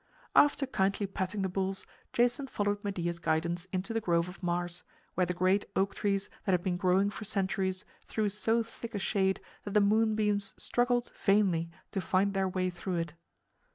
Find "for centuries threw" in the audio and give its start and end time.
7.11-8.27